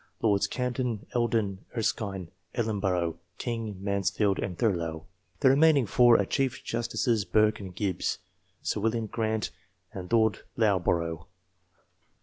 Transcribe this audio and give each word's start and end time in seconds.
Lords 0.19 0.47
Camden, 0.47 1.05
Eldon, 1.13 1.63
Erskine, 1.77 2.31
Ellenborough, 2.55 3.19
King, 3.37 3.77
Mansfield, 3.83 4.39
and 4.39 4.57
Thurlow. 4.57 5.05
The 5.41 5.49
remaining 5.49 5.85
4 5.85 6.19
are 6.19 6.25
Chief 6.25 6.63
Justices 6.63 7.23
Burke 7.23 7.59
and 7.59 7.75
Gibbs, 7.75 8.17
Sir 8.63 8.79
William 8.81 9.05
Grant, 9.05 9.51
and 9.93 10.11
Lord 10.11 10.39
Loughborough. 10.57 11.27